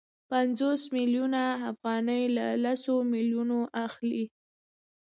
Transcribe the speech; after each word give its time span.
پنځوس 0.29 0.81
میلیونه 0.95 1.41
افغانۍ 1.71 2.23
له 2.63 2.71
سلو 2.83 2.95
میلیونو 3.13 3.57
اخلي 3.85 4.23